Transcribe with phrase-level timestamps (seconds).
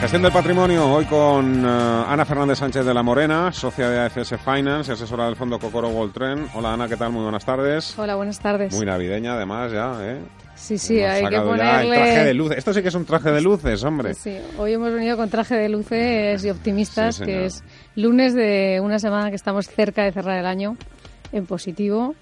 [0.00, 4.34] Gestión del patrimonio, hoy con eh, Ana Fernández Sánchez de la Morena, socia de AFS
[4.42, 6.48] Finance y asesora del fondo Cocoro Gold Trend.
[6.54, 7.12] Hola Ana, ¿qué tal?
[7.12, 7.98] Muy buenas tardes.
[7.98, 8.72] Hola, buenas tardes.
[8.72, 10.18] Muy navideña además ya, ¿eh?
[10.54, 11.94] Sí, sí, hay que ponerle...
[11.94, 12.58] el traje de luces.
[12.58, 14.14] Esto sí que es un traje de luces, hombre.
[14.14, 17.62] Sí, hoy hemos venido con traje de luces y optimistas, Sí, que es
[17.94, 20.78] lunes de una semana que estamos cerca de cerrar el año
[21.30, 22.14] en positivo.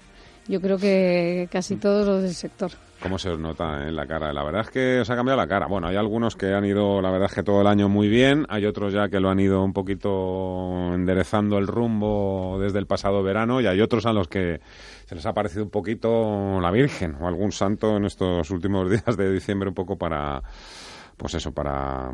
[0.49, 2.71] Yo creo que casi todos los del sector.
[3.01, 4.33] ¿Cómo se os nota en la cara?
[4.33, 5.67] La verdad es que os ha cambiado la cara.
[5.67, 8.45] Bueno, hay algunos que han ido, la verdad es que todo el año muy bien.
[8.49, 13.23] Hay otros ya que lo han ido un poquito enderezando el rumbo desde el pasado
[13.23, 13.61] verano.
[13.61, 14.59] Y hay otros a los que
[15.05, 19.15] se les ha parecido un poquito la Virgen o algún santo en estos últimos días
[19.15, 20.41] de diciembre un poco para,
[21.15, 22.11] pues eso, para...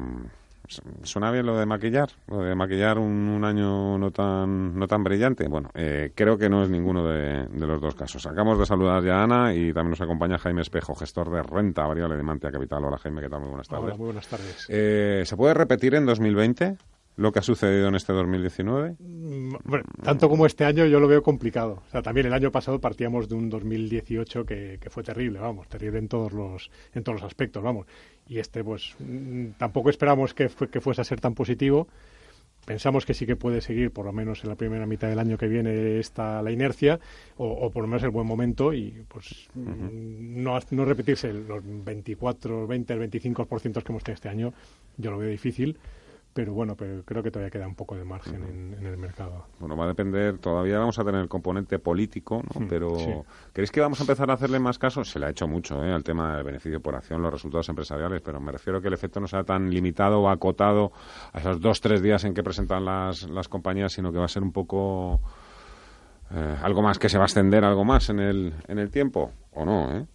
[1.04, 2.10] ¿Suena bien lo de maquillar?
[2.28, 5.48] Lo de maquillar un, un año no tan, no tan brillante.
[5.48, 8.26] Bueno, eh, creo que no es ninguno de, de los dos casos.
[8.26, 11.86] Acabamos de saludar ya a Ana y también nos acompaña Jaime Espejo, gestor de renta
[11.86, 12.84] variable de Mantia Capital.
[12.86, 13.42] Hola Jaime, ¿qué tal?
[13.42, 13.86] Muy buenas tardes.
[13.86, 14.66] Hola, muy buenas tardes.
[14.70, 16.78] Eh, ¿Se puede repetir en 2020
[17.18, 18.96] lo que ha sucedido en este 2019?
[19.00, 21.84] Mm, bueno, tanto como este año yo lo veo complicado.
[21.88, 25.68] O sea, también el año pasado partíamos de un 2018 que, que fue terrible, vamos,
[25.68, 27.88] terrible en todos los en todos los aspectos, vamos.
[28.28, 31.88] Y este, pues, mm, tampoco esperamos que, que fuese a ser tan positivo.
[32.66, 35.38] Pensamos que sí que puede seguir, por lo menos en la primera mitad del año
[35.38, 37.00] que viene, esta la inercia,
[37.38, 41.62] o, o por lo menos el buen momento, y pues mm, no, no repetirse los
[41.64, 44.54] 24, 20, el 25% que hemos tenido este año,
[44.98, 45.78] yo lo veo difícil,
[46.36, 49.46] pero bueno, pero creo que todavía queda un poco de margen en, en el mercado.
[49.58, 52.66] Bueno, va a depender, todavía vamos a tener el componente político, ¿no?
[52.66, 53.10] Mm, pero sí.
[53.54, 55.06] ¿creéis que vamos a empezar a hacerle más caso?
[55.06, 55.94] Se le ha hecho mucho ¿eh?
[55.94, 58.94] al tema del beneficio por acción, los resultados empresariales, pero me refiero a que el
[58.94, 60.92] efecto no sea tan limitado o acotado
[61.32, 64.28] a esos dos, tres días en que presentan las, las compañías, sino que va a
[64.28, 65.22] ser un poco
[66.32, 69.32] eh, algo más que se va a extender, algo más en el, en el tiempo,
[69.54, 69.90] ¿o no?
[69.96, 70.06] ¿eh?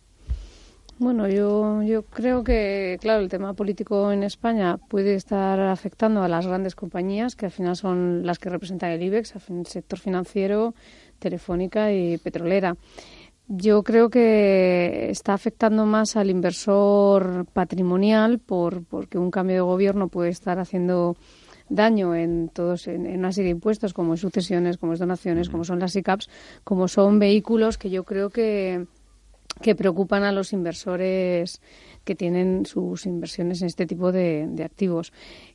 [1.00, 6.28] Bueno, yo, yo creo que, claro, el tema político en España puede estar afectando a
[6.28, 10.74] las grandes compañías, que al final son las que representan el IBEX, el sector financiero,
[11.18, 12.76] telefónica y petrolera.
[13.48, 20.08] Yo creo que está afectando más al inversor patrimonial por, porque un cambio de gobierno
[20.08, 21.16] puede estar haciendo
[21.70, 25.48] daño en todos en, en una serie de impuestos como es sucesiones, como es donaciones,
[25.48, 26.28] como son las ICAPs,
[26.62, 28.86] como son vehículos que yo creo que
[29.60, 31.60] que preocupan a los inversores
[32.04, 35.12] que tienen sus inversiones en este tipo de, activos.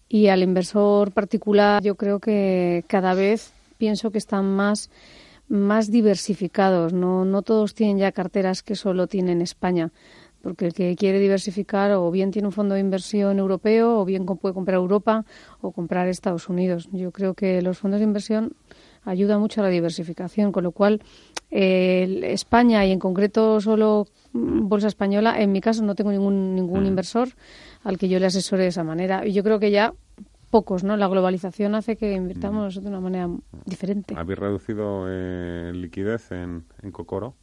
[0.07, 4.89] Y al inversor particular yo creo que cada vez pienso que están más,
[5.47, 6.93] más diversificados.
[6.93, 9.91] No, no todos tienen ya carteras que solo tienen España.
[10.41, 14.27] Porque el que quiere diversificar o bien tiene un fondo de inversión europeo o bien
[14.27, 15.25] puede comprar Europa
[15.59, 16.87] o comprar Estados Unidos.
[16.91, 18.53] Yo creo que los fondos de inversión
[19.05, 21.01] ayudan mucho a la diversificación, con lo cual
[21.51, 26.55] eh, España y en concreto solo mm, Bolsa Española, en mi caso no tengo ningún,
[26.55, 27.29] ningún inversor
[27.83, 29.25] al que yo le asesore de esa manera.
[29.25, 29.93] Y yo creo que ya
[30.49, 30.97] pocos, ¿no?
[30.97, 33.29] La globalización hace que invirtamos de una manera
[33.65, 34.15] diferente.
[34.17, 37.35] ¿Habéis reducido eh, liquidez en, en Cocoro?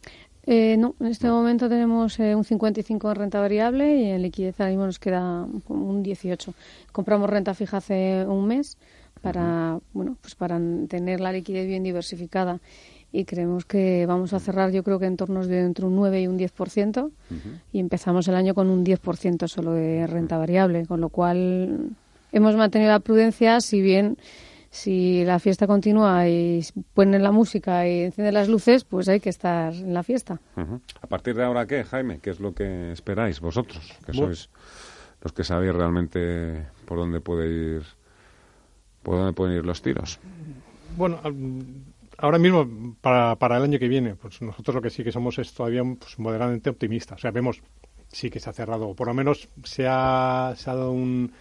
[0.45, 4.59] Eh, no, en este momento tenemos eh, un 55 en renta variable y en liquidez
[4.61, 6.53] ahora mismo nos queda un 18.
[6.91, 8.77] Compramos renta fija hace un mes
[9.23, 12.61] para, bueno, pues para tener la liquidez bien diversificada.
[13.13, 16.23] Y creemos que vamos a cerrar yo creo que en tornos de entre un 9
[16.23, 17.11] y un 10%
[17.73, 21.91] y empezamos el año con un 10% solo de renta variable, con lo cual
[22.33, 24.17] hemos mantenido la prudencia si bien
[24.71, 29.29] si la fiesta continúa y ponen la música y encienden las luces, pues hay que
[29.29, 30.41] estar en la fiesta.
[31.03, 32.21] ¿A partir de ahora qué, Jaime?
[32.21, 33.93] ¿Qué es lo que esperáis vosotros?
[34.07, 34.49] Que sois
[35.23, 37.83] los que sabéis realmente por dónde puede ir,
[39.03, 40.19] por dónde pueden ir los tiros.
[40.97, 41.21] Bueno,
[42.19, 45.39] ahora mismo, para, para el año que viene, pues nosotros lo que sí que somos
[45.39, 47.19] es todavía pues, moderadamente optimistas.
[47.19, 47.63] O sea, vemos,
[48.09, 51.33] sí que se ha cerrado, o por lo menos se ha, se ha dado un,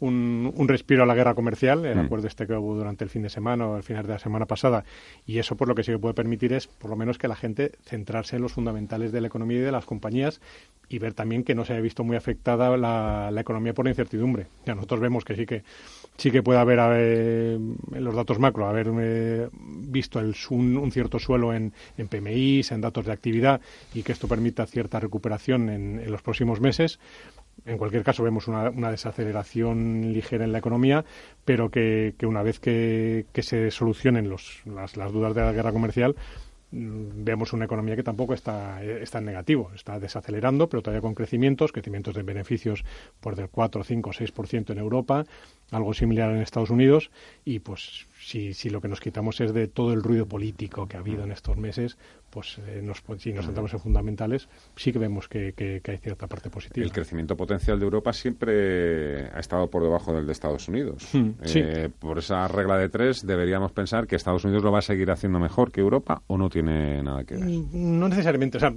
[0.00, 2.00] un, un respiro a la guerra comercial, el Mm.
[2.00, 4.46] acuerdo este que hubo durante el fin de semana o el final de la semana
[4.46, 4.84] pasada.
[5.26, 7.36] Y eso, por lo que sí que puede permitir es, por lo menos, que la
[7.36, 10.40] gente centrarse en los fundamentales de la economía y de las compañías
[10.90, 13.90] y ver también que no se haya visto muy afectada la, la economía por la
[13.90, 14.46] incertidumbre.
[14.64, 15.62] Ya nosotros vemos que sí que
[16.16, 20.90] sí que puede haber, eh, en los datos macro, haber eh, visto el, un, un
[20.90, 23.60] cierto suelo en, en PMIs, en datos de actividad
[23.94, 26.98] y que esto permita cierta recuperación en, en los próximos meses.
[27.68, 31.04] En cualquier caso, vemos una, desaceleración ligera en la economía,
[31.44, 36.16] pero que, una vez que, se solucionen los, las, las dudas de la guerra comercial,
[36.70, 41.14] mm, vemos una economía que tampoco está, está en negativo, está desacelerando, pero todavía con
[41.14, 42.84] crecimientos, crecimientos de beneficios
[43.20, 45.26] por del 4, 5, 6% en Europa,
[45.70, 47.10] algo similar en Estados Unidos,
[47.44, 50.96] y pues si, si lo que nos quitamos es de todo el ruido político que
[50.96, 51.96] ha habido en estos meses,
[52.30, 56.26] pues eh, nos, si nos centramos en fundamentales, sí que vemos que, que, hay cierta
[56.26, 56.84] parte positiva.
[56.84, 61.08] El crecimiento potencial de Europa siempre ha estado por debajo del de Estados Unidos.
[61.12, 64.82] Hmm, eh, por esa regla de tres, deberíamos pensar que Estados Unidos lo va a
[64.82, 67.44] seguir haciendo mejor que Europa o no tiene nada que ver.
[67.44, 68.58] Mm, no necesariamente.
[68.58, 68.72] O sea,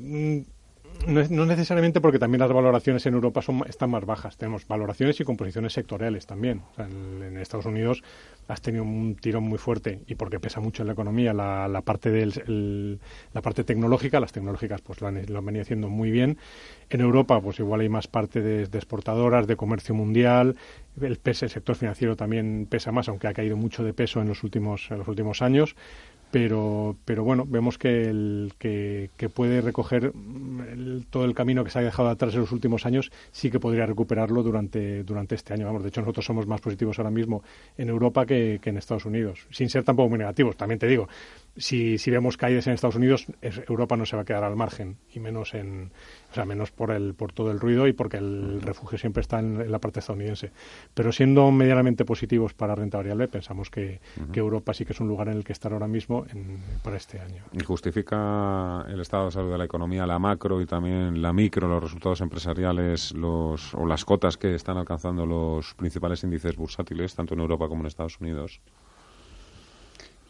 [1.06, 4.38] mm, no, necesariamente porque también las valoraciones en Europa son, están más bajas.
[4.38, 6.62] Tenemos valoraciones y composiciones sectoriales también.
[6.77, 8.03] en, Estados Unidos
[8.48, 11.81] has tenido un tirón muy fuerte y porque pesa mucho en la economía la, la
[11.81, 13.00] parte del,
[13.33, 14.19] la parte tecnológica.
[14.19, 16.38] Las tecnológicas pues lo han, lo han, venido haciendo muy bien.
[16.89, 20.56] En Europa pues igual hay más parte de, exportadoras, de comercio mundial.
[21.00, 24.44] El, el sector financiero también pesa más, aunque ha caído mucho de peso en los
[24.44, 25.75] últimos, en los últimos años
[26.31, 30.13] pero, pero bueno, vemos que, el, que, puede recoger
[31.10, 33.86] todo el camino que se ha dejado atrás en los últimos años, sí que podría
[33.86, 35.66] recuperarlo durante, durante este año.
[35.66, 37.44] Vamos, de hecho, nosotros somos más positivos ahora mismo
[37.78, 40.56] en Europa que, que en Estados Unidos, sin ser tampoco muy negativos.
[40.56, 41.07] También te digo,
[41.57, 43.28] si, si vemos caídas en Estados Unidos,
[43.68, 45.92] Europa no se va a quedar al margen, y menos en,
[46.31, 49.39] o sea, menos por el, por todo el ruido y porque el refugio siempre está
[49.39, 50.51] en, la parte estadounidense.
[50.94, 54.00] Pero siendo medianamente positivos para renta variable, pensamos que,
[54.33, 56.20] Europa sí que es un lugar en el que estar ahora mismo
[56.83, 57.44] para este año.
[57.51, 61.68] ¿Y justifica el estado de salud de la economía, la macro y también la micro,
[61.68, 67.33] los resultados empresariales los, o las cotas que están alcanzando los principales índices bursátiles, tanto
[67.33, 68.62] en Europa como en Estados Unidos?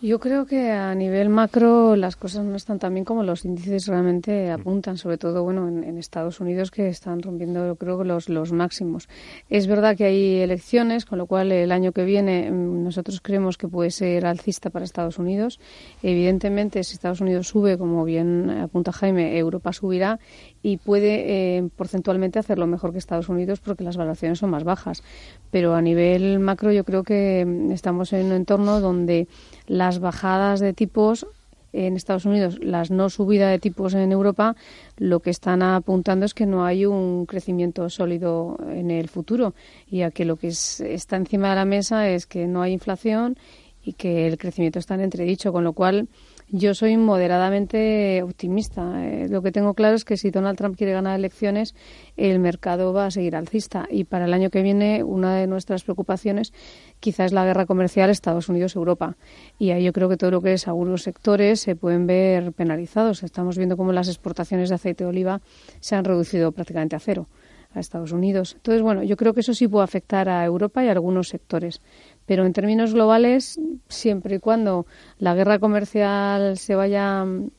[0.03, 3.85] Yo creo que a nivel macro las cosas no están tan bien como los índices
[3.85, 8.51] realmente apuntan, sobre todo bueno en, Estados Unidos que están rompiendo yo creo los, los
[8.51, 9.07] máximos.
[9.47, 13.59] Es verdad que hay elecciones, con lo cual el año que viene mm, nosotros creemos
[13.59, 15.59] que puede ser alcista para Estados Unidos.
[16.01, 20.19] Evidentemente, si Estados Unidos sube, como bien apunta Jaime, Europa subirá
[20.63, 25.03] y puede eh, porcentualmente hacerlo mejor que Estados Unidos porque las valoraciones son más bajas.
[25.49, 29.27] Pero a nivel macro yo creo que mm, estamos en un entorno donde
[29.67, 31.25] las bajadas de tipos
[31.73, 34.55] en Estados Unidos, las no subida de tipos en Europa,
[34.97, 39.53] lo que están apuntando es que no hay un crecimiento sólido en el futuro
[39.89, 43.37] y a que lo que está encima de la mesa es que no hay inflación
[43.83, 46.07] y que el crecimiento está en entredicho, con lo cual
[46.51, 49.05] yo soy moderadamente optimista.
[49.05, 51.75] Eh, lo que tengo claro es que si Donald Trump quiere ganar elecciones,
[52.17, 53.87] el mercado va a seguir alcista.
[53.89, 56.51] Y para el año que viene, una de nuestras preocupaciones
[56.99, 59.15] quizás es la guerra comercial Estados Unidos-Europa.
[59.57, 63.23] Y ahí yo creo que todo lo que es algunos sectores se pueden ver penalizados.
[63.23, 65.41] Estamos viendo cómo las exportaciones de aceite de oliva
[65.79, 67.27] se han reducido prácticamente a cero
[67.73, 68.53] a Estados Unidos.
[68.55, 71.81] Entonces, bueno, yo creo que eso sí puede afectar a Europa y a algunos sectores.
[72.25, 73.59] Pero en términos globales,
[73.89, 74.85] siempre y cuando
[75.19, 77.49] la guerra comercial se vaya mm,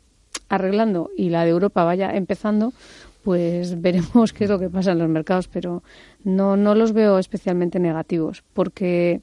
[0.49, 2.73] arreglando y la de Europa vaya empezando,
[3.23, 5.82] pues veremos qué es lo que pasa en los mercados, pero
[6.25, 9.23] no, no los veo especialmente negativos, porque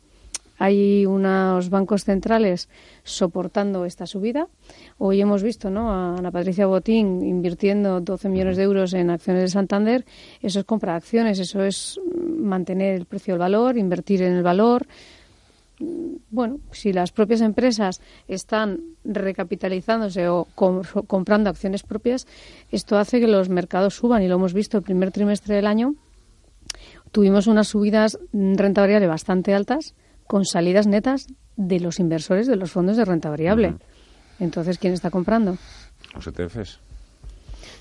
[0.59, 2.68] hay unos bancos centrales
[3.03, 4.50] soportando esta subida.
[4.97, 5.89] Hoy hemos visto ¿no?
[5.89, 10.06] a Ana Patricia Botín invirtiendo 12 millones de euros en acciones de Santander.
[10.42, 14.85] Eso es comprar acciones, eso es mantener el precio del valor, invertir en el valor,
[15.80, 22.28] bueno, si las propias empresas están recapitalizándose o comprando acciones propias,
[22.72, 25.96] esto hace que los mercados suban y lo hemos visto el primer trimestre del año.
[27.12, 29.95] Tuvimos unas subidas renta variable bastante altas
[30.28, 33.76] con salidas netas de los inversores de los fondos de renta variable.
[34.40, 35.57] Entonces, ¿quién está comprando?
[36.14, 36.80] Los ETFs.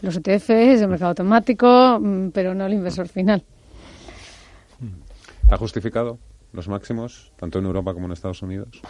[0.03, 3.45] Los ETFs, el mercado automático, mm, pero no el inversor final.
[5.43, 6.19] ¿Está justificado?
[6.53, 8.81] Los máximos, tanto en Europa como en Estados Unidos?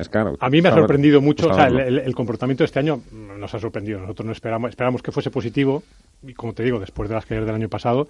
[0.00, 0.36] Es caro.
[0.40, 3.60] A mí me ha sorprendido mucho, o sea, el, comportamiento de este año nos ha
[3.60, 4.00] sorprendido.
[4.00, 5.82] Nosotros no esperamos, esperamos que fuese positivo,
[6.22, 8.08] y como te digo, después de las caídas del año pasado,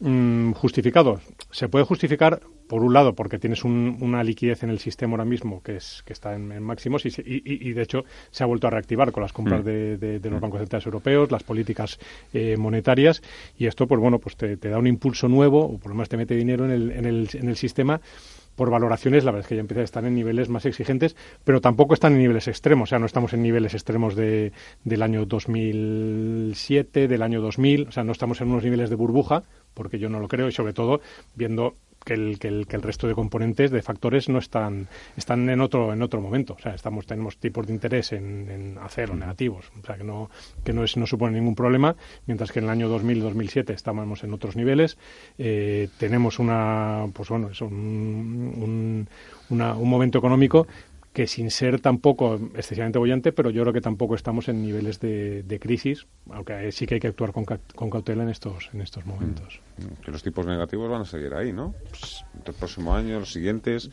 [0.00, 1.20] mmm, justificado.
[1.50, 5.62] Se puede justificar, por un lado, porque tienes una liquidez en el sistema ahora mismo
[5.62, 9.10] que, es, que está en, máximos y, y, de hecho, se ha vuelto a reactivar
[9.10, 9.64] con las compras mm.
[9.64, 10.40] de, los mm.
[10.40, 11.98] bancos centrales europeos, las políticas
[12.32, 13.22] eh, monetarias
[13.56, 16.16] y esto, pues bueno, pues te, da un impulso nuevo o por lo menos te
[16.16, 18.00] mete dinero en el, en el, en el sistema
[18.58, 21.14] por valoraciones, la verdad es que ya empieza a estar en niveles más exigentes,
[21.44, 24.52] pero tampoco están en niveles extremos, o sea, no estamos en niveles extremos de,
[24.82, 29.44] del año 2007, del año 2000, o sea, no estamos en unos niveles de burbuja,
[29.74, 31.00] porque yo no lo creo, y sobre todo
[31.34, 35.48] viendo que el, que el, que el resto de componentes, de factores, no están, están
[35.50, 36.54] en otro, en otro momento.
[36.54, 40.30] O sea, estamos, tenemos tipos de interés en, en acero negativos, o sea, que no,
[40.64, 41.96] que no, es, no supone ningún problema,
[42.26, 44.96] mientras que en el año 2000-2007 estábamos en otros niveles.
[45.36, 47.68] Eh, tenemos una, pues bueno, es un,
[48.56, 49.08] un,
[49.50, 50.66] un momento económico
[51.18, 55.58] que sin ser tampoco excesivamente bollante, pero yo creo que tampoco estamos en niveles de,
[55.60, 57.44] crisis, aunque sí que hay que actuar con,
[57.90, 59.60] cautela en estos, en estos momentos.
[59.78, 60.04] Mm.
[60.04, 61.74] Que los tipos negativos van a seguir ahí, ¿no?
[61.88, 63.90] Pues, el próximo año, los siguientes.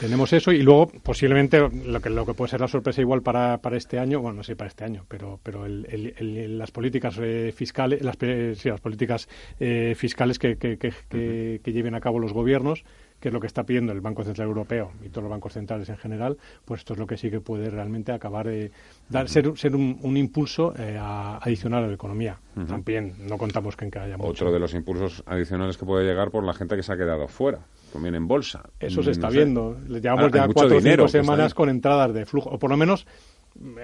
[0.00, 3.58] Tenemos eso y luego posiblemente lo que, lo que puede ser la sorpresa igual para,
[3.58, 7.52] para este año, bueno, no sé para este año, pero, pero el, las políticas eh,
[7.54, 8.16] fiscales, las,
[8.58, 9.28] sí, las políticas
[9.60, 12.82] eh, fiscales que, que, que, que lleven a cabo los gobiernos
[13.20, 15.88] que es lo que está pidiendo el Banco Central Europeo y todos los bancos centrales
[15.88, 18.70] en general, pues esto es lo que sí que puede realmente acabar de
[19.08, 22.38] dar, ser, ser un, impulso eh, adicional a la economía.
[22.66, 24.30] También no contamos que haya mucho.
[24.30, 27.28] Otro de los impulsos adicionales que puede llegar por la gente que se ha quedado
[27.28, 27.60] fuera,
[27.92, 28.62] también en bolsa.
[28.80, 29.76] Eso se está viendo.
[29.88, 33.06] Llevamos ya cuatro o cinco semanas con entradas de flujo, o por lo menos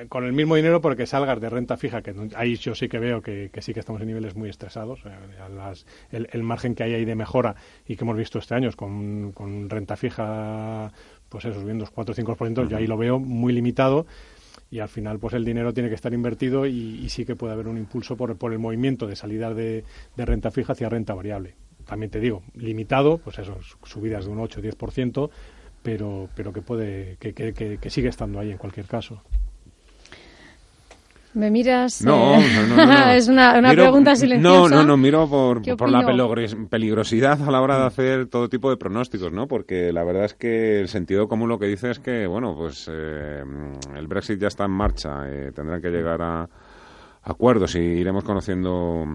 [0.09, 3.23] con el mismo dinero porque salgas de renta fija, que ahí yo sí que veo
[3.23, 5.01] que, sí que estamos en niveles muy estresados.
[5.07, 7.55] Eh, el, margen que hay ahí de mejora
[7.87, 10.93] y que hemos visto este año con, con renta fija,
[11.29, 14.07] pues eso, subiendo 4 o 5%, yo ahí lo veo muy limitado
[14.71, 17.69] y al final pues el dinero tiene que estar invertido y, sí que puede haber
[17.69, 19.85] un impulso por, por el movimiento de salida de,
[20.17, 21.55] renta fija hacia renta variable.
[21.85, 25.31] También te digo, limitado, pues eso, subidas de un 8 o 10%,
[25.83, 29.23] pero, pero que puede que, que, que sigue estando ahí en cualquier caso.
[31.35, 32.05] ¿Me miras?
[32.05, 34.75] No, eh, no, no, es una, pregunta silenciosa.
[34.75, 36.05] No, no, no, miro por, por la
[36.69, 39.49] peligrosidad a la hora de hacer todo tipo de pronósticos, ¿no?
[39.49, 42.89] Porque la verdad es que el sentido común lo que dice es que, bueno, pues
[42.93, 43.43] eh,
[43.97, 46.49] el Brexit ya está en marcha, eh, tendrán que llegar a
[47.23, 49.07] acuerdos y iremos conociendo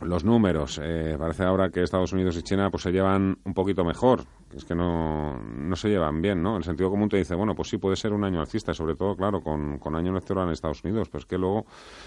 [0.00, 0.80] los números.
[0.82, 4.24] Eh, parece ahora que Estados Unidos y China pues se llevan un poquito mejor.
[4.54, 6.56] Es que no, no se llevan bien, ¿no?
[6.56, 9.16] El sentido común te dice, bueno, pues sí puede ser un año alcista, sobre todo,
[9.16, 11.08] claro, con, con año electoral en Estados Unidos.
[11.08, 11.64] Pero es que luego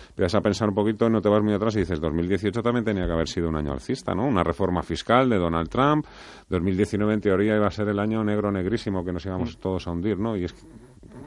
[0.10, 3.06] empiezas a pensar un poquito, no te vas muy atrás y dices, 2018 también tenía
[3.06, 4.26] que haber sido un año alcista, ¿no?
[4.26, 6.06] Una reforma fiscal de Donald Trump.
[6.50, 9.60] 2019 en teoría iba a ser el año negro negrísimo que nos íbamos mm.
[9.60, 10.38] todos a hundir, ¿no?
[10.38, 10.62] Y es que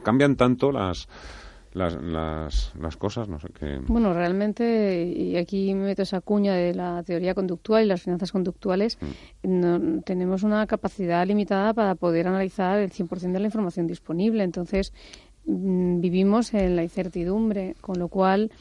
[0.03, 1.07] cambian tanto las
[1.73, 3.79] las, las, las, cosas, no sé qué.
[3.87, 8.31] Bueno, realmente, y aquí me meto esa cuña de la teoría conductual y las finanzas
[8.31, 9.59] conductuales, mm.
[9.59, 14.43] no, tenemos una capacidad limitada para poder analizar el 100% de la información disponible.
[14.43, 14.93] Entonces,
[15.45, 18.51] mm, vivimos en la incertidumbre, con lo cual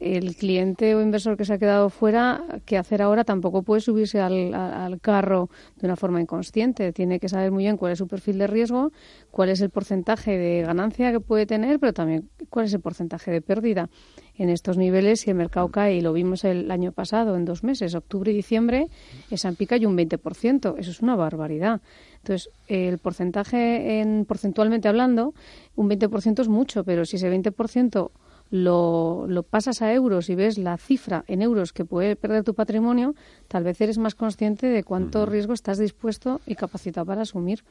[0.00, 3.24] el cliente o inversor que se ha quedado fuera, ¿qué hacer ahora?
[3.24, 6.92] Tampoco puede subirse al, carro de una forma inconsciente.
[6.92, 8.92] Tiene que saber muy bien cuál es su perfil de riesgo,
[9.30, 13.30] cuál es el porcentaje de ganancia que puede tener, pero también cuál es el porcentaje
[13.30, 13.88] de pérdida.
[14.36, 17.62] En estos niveles, si el mercado cae, y lo vimos el año pasado, en dos
[17.62, 18.88] meses, octubre y diciembre,
[19.30, 20.74] esa pica y un 20%.
[20.76, 21.80] Eso es una barbaridad.
[22.16, 25.34] Entonces, el porcentaje, en porcentualmente hablando,
[25.76, 28.10] un 20% es mucho, pero si ese 20%
[28.54, 32.54] lo, lo, pasas a euros y ves la cifra en euros que puede perder tu
[32.54, 33.16] patrimonio,
[33.48, 37.64] tal vez eres más consciente de cuánto riesgo estás dispuesto y capacitado para asumir.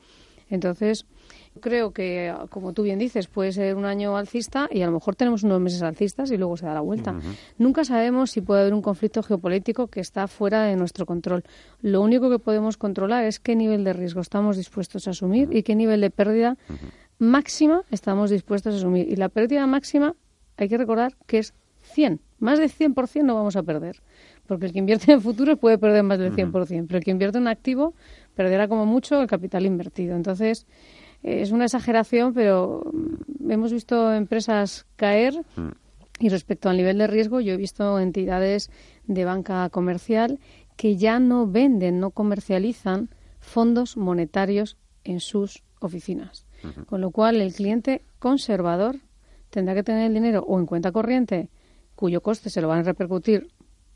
[0.49, 1.05] Entonces,
[1.61, 5.15] creo que, como tú bien dices, puede ser un año alcista y a lo mejor
[5.15, 7.15] tenemos unos meses alcistas y luego se da la vuelta.
[7.57, 11.43] Nunca sabemos si puede haber un conflicto geopolítico que está fuera de nuestro control.
[11.81, 15.63] Lo único que podemos controlar es qué nivel de riesgo estamos dispuestos a asumir y
[15.63, 16.57] qué nivel de pérdida
[17.19, 19.07] máxima estamos dispuestos a asumir.
[19.09, 20.13] Y la pérdida máxima
[20.57, 22.21] hay que recordar que es 100.
[22.39, 24.01] Más del 100% no vamos a perder.
[24.47, 26.51] Porque el que invierte en futuros puede perder más del 100%,
[26.87, 27.93] pero el que invierte en activo
[28.35, 30.15] perderá como mucho el capital invertido.
[30.15, 30.65] Entonces,
[31.23, 35.69] eh, es una exageración, pero mm, hemos visto empresas caer mm.
[36.19, 38.69] y respecto al nivel de riesgo, yo he visto entidades
[39.07, 40.39] de banca comercial
[40.75, 46.45] que ya no venden, no comercializan fondos monetarios en sus oficinas.
[46.87, 48.95] Con lo cual, el cliente conservador
[49.53, 51.47] tendrá que tener el dinero o en cuenta corriente,
[51.95, 53.47] cuyo coste se lo van a repercutir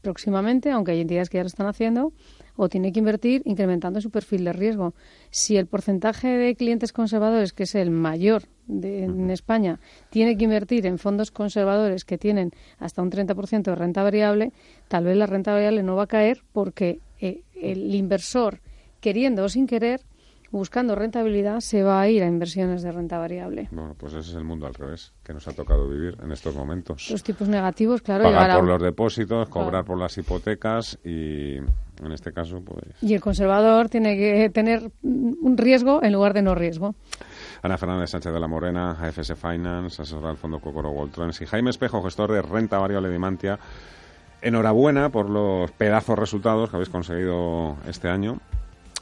[0.03, 2.13] próximamente, aunque hay entidades que ya lo están haciendo,
[2.55, 4.93] o tiene que invertir incrementando su perfil de riesgo.
[5.31, 9.79] Si el porcentaje de clientes conservadores, que es el mayor en España,
[10.11, 14.53] tiene que invertir en fondos conservadores que tienen hasta un 30% de renta variable,
[14.87, 18.61] tal vez la renta variable no va a caer porque eh, el inversor,
[19.01, 20.01] queriendo o sin querer,
[20.51, 23.67] buscando rentabilidad se va a ir a inversiones de renta variable.
[23.71, 26.55] Bueno, pues ese es el mundo al revés que nos ha tocado vivir en estos
[26.55, 27.09] momentos.
[27.09, 28.23] Los tipos negativos, claro.
[28.23, 32.83] Pagar por los depósitos, cobrar por las hipotecas y en este caso, pues...
[33.01, 36.95] Y el conservador tiene que tener un riesgo en lugar de no riesgo.
[37.61, 41.71] Ana Fernández Sánchez de la Morena, AFS Finance, asesora del Fondo Cocoro Trans y Jaime
[41.71, 43.59] Espejo, gestor de renta variable de Mantia.
[44.41, 48.39] Enhorabuena por los pedazos resultados que habéis conseguido este año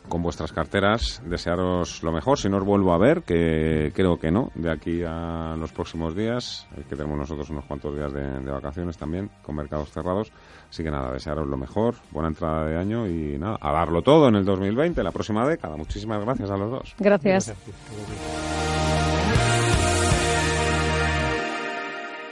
[0.07, 1.21] con vuestras carteras.
[1.25, 2.37] Desearos lo mejor.
[2.37, 6.15] Si no os vuelvo a ver, que creo que no, de aquí a los próximos
[6.15, 10.31] días, que tenemos nosotros unos cuantos días de, vacaciones también, con mercados cerrados.
[10.69, 14.27] Así que nada, desearos lo mejor, buena entrada de año y nada, a darlo todo
[14.27, 15.75] en el 2020, la próxima década.
[15.77, 16.95] Muchísimas gracias a los dos.
[16.99, 17.53] gracias.